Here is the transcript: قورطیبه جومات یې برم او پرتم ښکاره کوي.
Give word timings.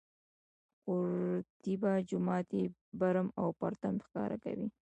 قورطیبه 0.85 1.93
جومات 2.09 2.47
یې 2.59 2.65
برم 2.99 3.27
او 3.41 3.47
پرتم 3.59 3.95
ښکاره 4.05 4.37
کوي. 4.43 4.67